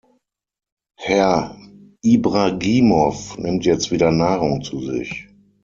Herr 0.97 1.55
Ibragimow 2.01 3.35
nimmt 3.37 3.65
jetzt 3.67 3.91
wieder 3.91 4.09
Nahrung 4.09 4.63
zu 4.63 4.79
sich. 4.79 5.27